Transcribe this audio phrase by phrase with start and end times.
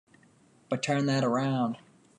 [0.67, 1.77] But turn that around.